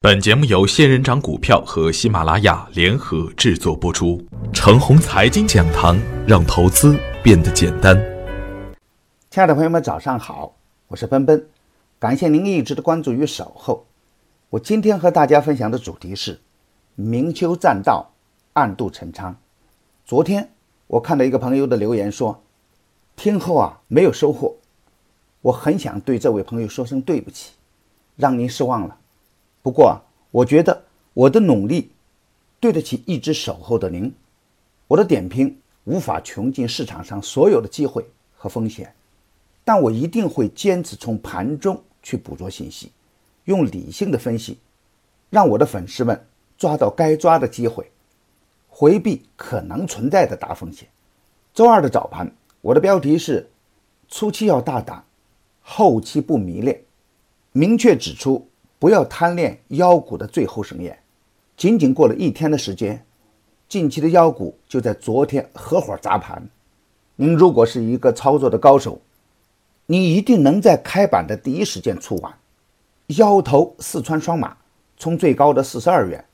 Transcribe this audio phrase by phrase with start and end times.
[0.00, 4.24] 本节目由仙人掌股票和喜马拉雅联合制作播出。
[4.52, 7.96] 程红财经讲堂，让投资变得简单。
[9.28, 10.54] 亲爱的朋友们，早上好，
[10.86, 11.48] 我是奔奔，
[11.98, 13.86] 感谢您一直的关注与守候。
[14.50, 16.38] 我今天和大家分享的主题是
[16.94, 18.12] 明修栈道，
[18.52, 19.34] 暗度陈仓。
[20.04, 20.52] 昨天
[20.86, 22.44] 我看到一个朋友的留言说，
[23.16, 24.58] 听后啊没有收获，
[25.42, 27.54] 我很想对这位朋友说声对不起，
[28.14, 28.97] 让您失望了。
[29.68, 30.00] 不过，
[30.30, 31.90] 我觉得我的努力
[32.58, 34.10] 对得起一直守候的您。
[34.86, 38.02] 我的点评无法穷尽市场上所有的机会
[38.34, 38.94] 和风险，
[39.66, 42.90] 但我一定会坚持从盘中去捕捉信息，
[43.44, 44.56] 用理性的分析，
[45.28, 46.18] 让我的粉丝们
[46.56, 47.90] 抓到该抓的机会，
[48.70, 50.88] 回避可能存在的大风险。
[51.52, 53.46] 周二的早盘，我的标题是：
[54.08, 55.04] 初期要大胆，
[55.60, 56.82] 后期不迷恋，
[57.52, 58.48] 明确指出。
[58.78, 60.98] 不要贪恋妖股的最后盛宴。
[61.56, 63.04] 仅仅过了一天的时间，
[63.68, 66.48] 近期的妖股就在昨天合伙砸盘。
[67.16, 69.00] 您如果是一个操作的高手，
[69.86, 72.32] 你一定能在开板的第一时间出完。
[73.16, 74.56] 妖头四川双马
[74.96, 76.24] 从最高的四十二元，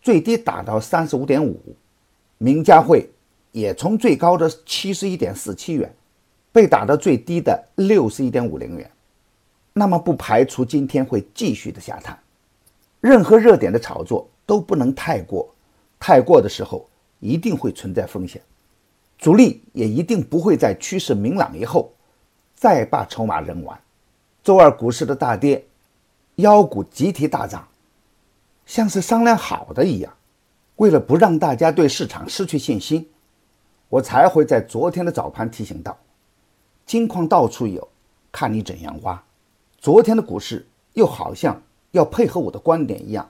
[0.00, 1.56] 最低打到三十五点五；
[2.38, 3.10] 名家汇
[3.50, 5.92] 也从最高的七十一点四七元，
[6.52, 8.88] 被打到最低的六十一点五零元。
[9.72, 12.18] 那么不排除今天会继续的下探，
[13.00, 15.48] 任何热点的炒作都不能太过，
[15.98, 16.86] 太过的时候
[17.20, 18.42] 一定会存在风险，
[19.18, 21.90] 主力也一定不会在趋势明朗以后
[22.54, 23.80] 再把筹码扔完。
[24.42, 25.64] 周二股市的大跌，
[26.36, 27.66] 妖股集体大涨，
[28.66, 30.12] 像是商量好的一样。
[30.76, 33.08] 为了不让大家对市场失去信心，
[33.88, 35.96] 我才会在昨天的早盘提醒到：
[36.84, 37.88] 金矿到处有，
[38.32, 39.22] 看你怎样挖。
[39.82, 43.28] 昨天的股市又好像要配合我的观点一样，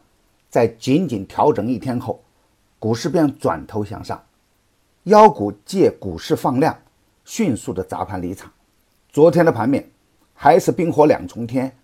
[0.50, 2.22] 在仅仅调整一天后，
[2.78, 4.22] 股市便转头向上，
[5.05, 6.78] 妖股借股市放量，
[7.25, 8.52] 迅速的砸盘离场。
[9.11, 9.91] 昨天的盘面
[10.35, 11.74] 还是冰火两重天，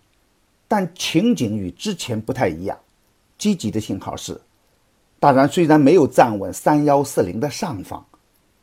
[0.67, 2.77] 但情景与之前不太一样。
[3.39, 4.39] 积极的信号是，
[5.19, 8.05] 大盘虽然没有站稳三幺四零的上方，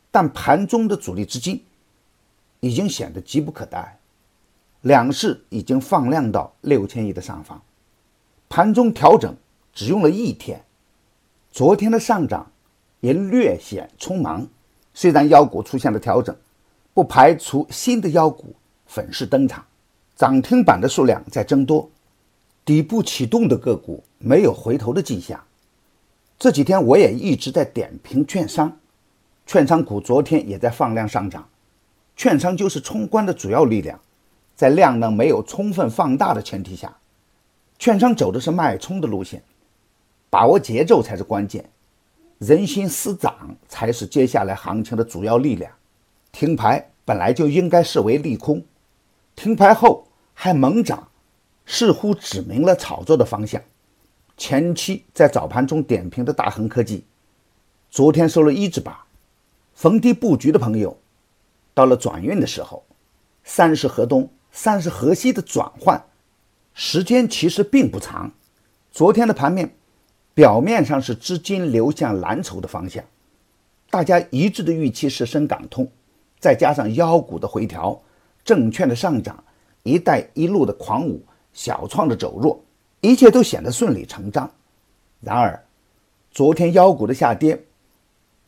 [0.09, 1.61] 但盘中的主力资金
[2.61, 3.99] 已经显得急不可待。
[4.87, 7.61] 两市已经放量到六千亿的上方，
[8.47, 9.35] 盘中调整
[9.73, 10.63] 只用了一天，
[11.51, 12.49] 昨天的上涨
[13.01, 14.47] 也略显匆忙。
[14.93, 16.33] 虽然妖股出现了调整，
[16.93, 18.55] 不排除新的妖股
[18.85, 19.65] 粉饰登场，
[20.15, 21.91] 涨停板的数量在增多，
[22.63, 25.43] 底部启动的个股没有回头的迹象。
[26.39, 28.79] 这几天我也一直在点评券商，
[29.45, 31.45] 券商股昨天也在放量上涨，
[32.15, 33.99] 券商就是冲关的主要力量。
[34.57, 36.97] 在量能没有充分放大的前提下，
[37.77, 39.43] 券商走的是脉冲的路线，
[40.31, 41.69] 把握节奏才是关键。
[42.39, 45.71] 人心思涨才是接下来行情的主要力量。
[46.31, 48.65] 停牌本来就应该视为利空，
[49.35, 51.07] 停牌后还猛涨，
[51.67, 53.61] 似乎指明了炒作的方向。
[54.37, 57.05] 前期在早盘中点评的大恒科技，
[57.91, 58.95] 昨天收了一字板，
[59.75, 60.97] 逢低布局的朋友，
[61.75, 62.83] 到了转运的时候，
[63.43, 64.27] 三十河东。
[64.59, 66.03] 三是河西的转换
[66.73, 68.31] 时间其实并不长。
[68.91, 69.75] 昨天的盘面
[70.33, 73.03] 表面上是资金流向蓝筹的方向，
[73.91, 75.87] 大家一致的预期是深港通，
[76.39, 78.01] 再加上妖股的回调、
[78.43, 79.43] 证券的上涨、
[79.83, 81.23] 一带一路的狂舞、
[81.53, 82.59] 小创的走弱，
[83.01, 84.49] 一切都显得顺理成章。
[85.21, 85.63] 然而，
[86.31, 87.63] 昨天妖股的下跌，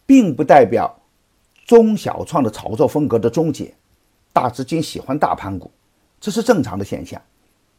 [0.07, 0.99] 并不代表
[1.67, 3.75] 中小创的炒作风格的终结。
[4.33, 5.69] 大资金喜欢大盘股。
[6.19, 7.21] 这是正常的现象，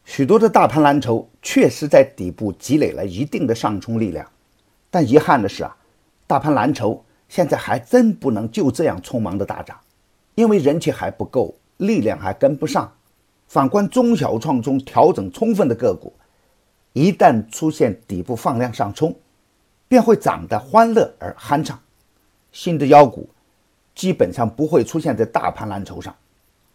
[0.05, 4.27] 许多的大盘蓝筹确实在底部积累了一定的上冲力量，
[4.91, 5.77] 但遗憾的是啊，
[6.27, 9.79] 大盘蓝筹现在还真不能就这样匆忙的大涨，
[10.37, 12.91] 因为人气还不够，力量还跟不上。
[13.47, 16.15] 反观中小创中调整充分的个股，
[16.95, 19.15] 一旦出现底部放量上冲，
[19.87, 21.79] 便会涨得欢乐而酣畅。
[22.53, 23.29] 新的妖股
[23.95, 26.17] 基本上不会出现在大盘蓝筹上，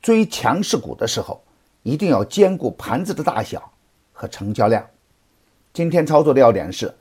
[0.01, 1.41] 追强势股的时候。
[1.85, 3.71] 一定要兼顾盘子的大小
[4.11, 4.83] 和成交量。
[5.71, 6.91] 今天操作的要点是，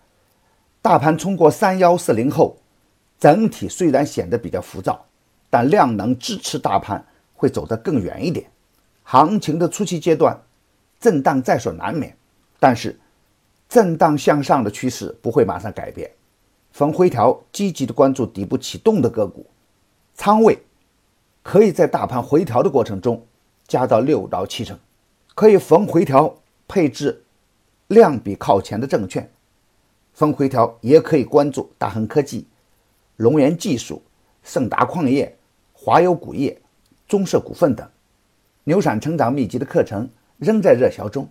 [0.83, 2.59] 大盘冲过三幺四零后，
[3.19, 5.07] 整体虽然显得比较浮躁，
[5.49, 7.03] 但量能支持大盘
[7.33, 8.51] 会走得更远一点。
[9.05, 10.39] 行情的初期阶段，
[11.01, 12.15] 震荡在所难免，
[12.61, 13.01] 但是
[13.67, 16.11] 震荡向上的趋势不会马上改变。
[16.73, 19.47] 逢回调积极的关注底部启动的个股，
[20.15, 20.59] 仓位
[21.43, 23.27] 可以在大盘回调的过程中。
[23.67, 24.79] 加到六到七成，
[25.35, 26.37] 可以逢回调
[26.69, 27.25] 配置
[27.89, 29.31] 量比靠前的证券。
[30.13, 32.47] 逢回调也可以关注大恒科技、
[33.17, 34.01] 龙源技术、
[34.43, 35.37] 盛达矿业、
[35.73, 36.61] 华友钴业、
[37.09, 37.89] 中设股份等。
[38.63, 40.09] 牛散成长秘籍的课程
[40.39, 41.29] 仍在热销中，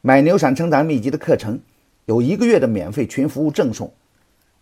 [0.00, 1.60] 买牛散成长秘籍的课程
[2.06, 3.92] 有一个月的免费群服务赠送，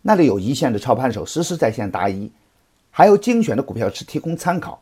[0.01, 2.31] 那里有一线的操盘手实时在线答疑，
[2.89, 4.81] 还有精选的股票池提供参考。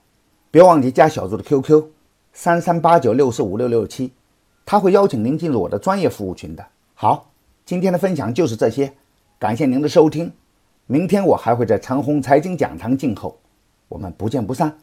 [0.50, 1.84] 别忘记加小组的 QQ：
[2.40, 4.14] 三三八九六四五六六七，
[4.64, 6.64] 他会邀请您进入我的专业服务群的。
[6.94, 7.32] 好。
[7.66, 8.94] 今天的分享就是这些，
[9.40, 10.32] 感谢您的收听。
[10.86, 13.40] 明天我还会在长虹财经讲堂静候，
[13.90, 14.78] 我们不见不散。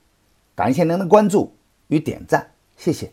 [0.57, 1.55] 感谢您的关注
[1.87, 3.13] 与点赞，谢谢。